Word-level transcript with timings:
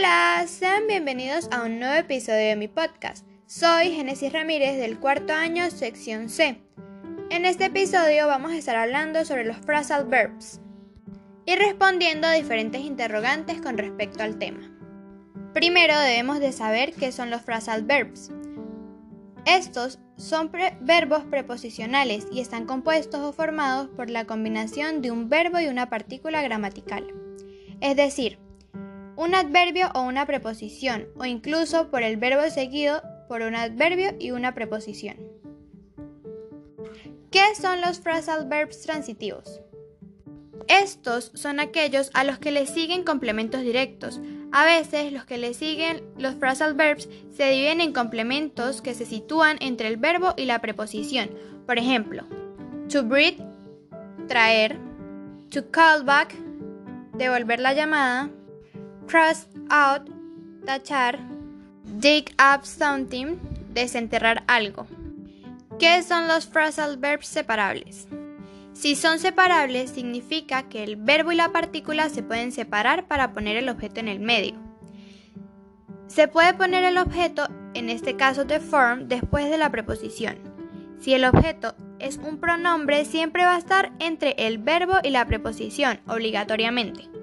Hola, 0.00 0.46
sean 0.46 0.86
bienvenidos 0.86 1.46
a 1.52 1.62
un 1.62 1.78
nuevo 1.78 1.94
episodio 1.94 2.46
de 2.46 2.56
mi 2.56 2.68
podcast. 2.68 3.26
Soy 3.44 3.90
Genesis 3.90 4.32
Ramírez 4.32 4.78
del 4.78 4.98
cuarto 4.98 5.34
año, 5.34 5.70
sección 5.70 6.30
C. 6.30 6.58
En 7.28 7.44
este 7.44 7.66
episodio 7.66 8.26
vamos 8.26 8.52
a 8.52 8.56
estar 8.56 8.76
hablando 8.76 9.26
sobre 9.26 9.44
los 9.44 9.58
phrasal 9.58 10.06
verbs 10.06 10.58
y 11.44 11.54
respondiendo 11.54 12.26
a 12.26 12.32
diferentes 12.32 12.80
interrogantes 12.80 13.60
con 13.60 13.76
respecto 13.76 14.22
al 14.22 14.38
tema. 14.38 14.74
Primero 15.52 15.98
debemos 15.98 16.40
de 16.40 16.52
saber 16.52 16.94
qué 16.94 17.12
son 17.12 17.28
los 17.28 17.42
phrasal 17.42 17.84
verbs. 17.84 18.30
Estos 19.44 19.98
son 20.16 20.50
verbos 20.80 21.24
preposicionales 21.24 22.26
y 22.32 22.40
están 22.40 22.64
compuestos 22.64 23.20
o 23.20 23.34
formados 23.34 23.90
por 23.90 24.08
la 24.08 24.24
combinación 24.24 25.02
de 25.02 25.10
un 25.10 25.28
verbo 25.28 25.60
y 25.60 25.66
una 25.66 25.90
partícula 25.90 26.40
gramatical. 26.40 27.06
Es 27.82 27.96
decir, 27.96 28.38
un 29.16 29.34
adverbio 29.34 29.90
o 29.94 30.02
una 30.02 30.26
preposición, 30.26 31.08
o 31.16 31.24
incluso 31.24 31.90
por 31.90 32.02
el 32.02 32.16
verbo 32.16 32.48
seguido 32.50 33.02
por 33.28 33.42
un 33.42 33.54
adverbio 33.54 34.16
y 34.18 34.32
una 34.32 34.54
preposición. 34.54 35.16
¿Qué 37.30 37.54
son 37.60 37.80
los 37.80 38.00
phrasal 38.00 38.48
verbs 38.48 38.82
transitivos? 38.82 39.60
Estos 40.66 41.30
son 41.34 41.60
aquellos 41.60 42.10
a 42.14 42.24
los 42.24 42.38
que 42.38 42.50
le 42.50 42.66
siguen 42.66 43.04
complementos 43.04 43.62
directos. 43.62 44.20
A 44.52 44.64
veces 44.64 45.12
los 45.12 45.24
que 45.24 45.38
le 45.38 45.54
siguen 45.54 46.02
los 46.18 46.34
phrasal 46.34 46.74
verbs 46.74 47.08
se 47.30 47.50
dividen 47.50 47.80
en 47.80 47.92
complementos 47.92 48.82
que 48.82 48.94
se 48.94 49.06
sitúan 49.06 49.58
entre 49.60 49.88
el 49.88 49.96
verbo 49.96 50.34
y 50.36 50.44
la 50.44 50.60
preposición. 50.60 51.30
Por 51.66 51.78
ejemplo, 51.78 52.24
to 52.88 53.04
breathe, 53.04 53.40
traer, 54.26 54.78
to 55.50 55.70
call 55.70 56.02
back, 56.04 56.34
devolver 57.14 57.60
la 57.60 57.74
llamada, 57.74 58.30
cross 59.10 59.48
out, 59.70 60.08
tachar, 60.64 61.18
dig 61.98 62.32
up 62.38 62.64
something, 62.64 63.38
desenterrar 63.74 64.44
algo. 64.46 64.86
¿Qué 65.80 66.02
son 66.04 66.28
los 66.28 66.46
phrasal 66.46 66.96
verbs 66.96 67.26
separables? 67.26 68.06
Si 68.72 68.94
son 68.94 69.18
separables, 69.18 69.90
significa 69.90 70.68
que 70.68 70.84
el 70.84 70.94
verbo 70.94 71.32
y 71.32 71.34
la 71.34 71.50
partícula 71.50 72.08
se 72.08 72.22
pueden 72.22 72.52
separar 72.52 73.08
para 73.08 73.32
poner 73.32 73.56
el 73.56 73.68
objeto 73.68 73.98
en 73.98 74.06
el 74.06 74.20
medio. 74.20 74.54
Se 76.06 76.28
puede 76.28 76.54
poner 76.54 76.84
el 76.84 76.96
objeto, 76.96 77.48
en 77.74 77.90
este 77.90 78.14
caso 78.16 78.44
de 78.44 78.60
form, 78.60 79.08
después 79.08 79.50
de 79.50 79.58
la 79.58 79.70
preposición. 79.70 80.38
Si 81.00 81.14
el 81.14 81.24
objeto 81.24 81.74
es 81.98 82.18
un 82.18 82.38
pronombre, 82.38 83.04
siempre 83.04 83.44
va 83.44 83.56
a 83.56 83.58
estar 83.58 83.92
entre 83.98 84.34
el 84.38 84.58
verbo 84.58 84.98
y 85.02 85.10
la 85.10 85.26
preposición, 85.26 85.98
obligatoriamente. 86.06 87.19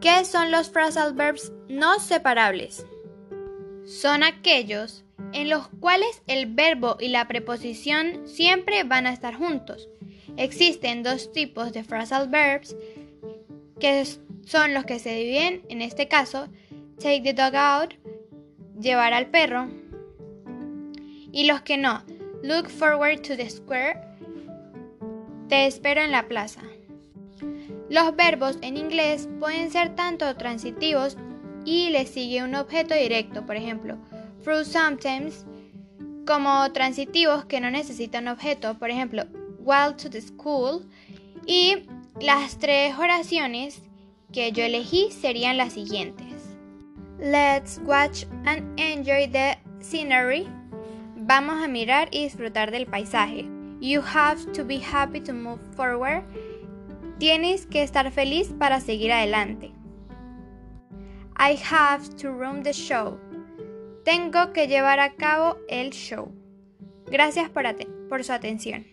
¿Qué 0.00 0.24
son 0.24 0.50
los 0.50 0.68
phrasal 0.70 1.14
verbs 1.14 1.52
no 1.68 1.98
separables? 1.98 2.86
Son 3.84 4.22
aquellos 4.22 5.04
en 5.32 5.48
los 5.48 5.68
cuales 5.80 6.22
el 6.26 6.46
verbo 6.46 6.96
y 7.00 7.08
la 7.08 7.26
preposición 7.28 8.26
siempre 8.26 8.84
van 8.84 9.06
a 9.06 9.12
estar 9.12 9.34
juntos. 9.34 9.88
Existen 10.36 11.02
dos 11.02 11.32
tipos 11.32 11.72
de 11.72 11.82
phrasal 11.82 12.28
verbs 12.28 12.76
que 13.80 14.04
son 14.44 14.74
los 14.74 14.84
que 14.84 14.98
se 14.98 15.14
dividen, 15.14 15.62
en 15.68 15.82
este 15.82 16.08
caso, 16.08 16.48
take 16.98 17.22
the 17.22 17.32
dog 17.32 17.54
out, 17.56 17.94
llevar 18.80 19.12
al 19.12 19.26
perro, 19.26 19.68
y 21.32 21.44
los 21.44 21.60
que 21.62 21.76
no, 21.76 22.02
look 22.42 22.68
forward 22.68 23.20
to 23.20 23.36
the 23.36 23.50
square, 23.50 24.00
te 25.48 25.66
espero 25.66 26.00
en 26.00 26.10
la 26.10 26.28
plaza. 26.28 26.62
Los 27.88 28.16
verbos 28.16 28.58
en 28.62 28.76
inglés 28.76 29.28
pueden 29.38 29.70
ser 29.70 29.94
tanto 29.94 30.34
transitivos 30.36 31.16
y 31.64 31.90
le 31.90 32.06
sigue 32.06 32.42
un 32.42 32.54
objeto 32.54 32.94
directo, 32.94 33.46
por 33.46 33.56
ejemplo, 33.56 33.96
through 34.42 34.64
sometimes, 34.64 35.44
como 36.26 36.70
transitivos 36.72 37.44
que 37.44 37.60
no 37.60 37.70
necesitan 37.70 38.28
objeto, 38.28 38.78
por 38.78 38.90
ejemplo, 38.90 39.24
while 39.60 39.94
to 39.94 40.10
the 40.10 40.20
school. 40.20 40.84
Y 41.46 41.84
las 42.20 42.58
tres 42.58 42.96
oraciones 42.98 43.82
que 44.32 44.50
yo 44.52 44.64
elegí 44.64 45.10
serían 45.12 45.56
las 45.56 45.74
siguientes. 45.74 46.26
Let's 47.18 47.80
watch 47.84 48.24
and 48.44 48.78
enjoy 48.78 49.28
the 49.28 49.58
scenery. 49.80 50.46
Vamos 51.16 51.62
a 51.62 51.68
mirar 51.68 52.08
y 52.10 52.24
disfrutar 52.24 52.70
del 52.70 52.86
paisaje. 52.86 53.48
You 53.80 54.00
have 54.02 54.52
to 54.52 54.64
be 54.64 54.80
happy 54.80 55.20
to 55.20 55.32
move 55.32 55.60
forward. 55.74 56.24
Tienes 57.18 57.66
que 57.66 57.82
estar 57.82 58.10
feliz 58.10 58.54
para 58.58 58.80
seguir 58.80 59.10
adelante. 59.10 59.72
I 61.38 61.58
have 61.70 62.08
to 62.16 62.30
run 62.30 62.62
the 62.62 62.72
show. 62.72 63.18
Tengo 64.04 64.52
que 64.52 64.68
llevar 64.68 65.00
a 65.00 65.14
cabo 65.14 65.58
el 65.68 65.90
show. 65.90 66.32
Gracias 67.06 67.50
por, 67.50 68.24
su 68.24 68.32
atención. 68.32 68.84